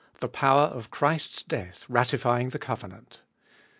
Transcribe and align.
THE 0.19 0.27
POWER 0.27 0.69
OF 0.69 0.89
CHRIST'S 0.89 1.43
DEATH 1.43 1.85
RATIFYING 1.87 2.49
THE 2.49 2.57
COVENANT. 2.57 3.21